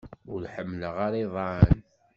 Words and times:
Ur 0.33 0.41
ḥemmleɣ 0.53 0.95
ara 1.05 1.17
iḍan. 1.23 1.75